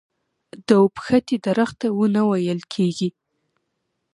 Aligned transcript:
د 0.67 0.69
اوبښتې 0.81 1.35
درخته 1.45 1.87
ونه 1.97 2.21
ويل 2.29 2.59
کيږي. 2.73 3.09